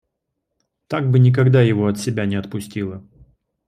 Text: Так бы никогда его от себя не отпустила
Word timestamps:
Так 0.87 1.11
бы 1.11 1.19
никогда 1.19 1.61
его 1.61 1.85
от 1.85 1.99
себя 1.99 2.25
не 2.25 2.35
отпустила 2.35 3.03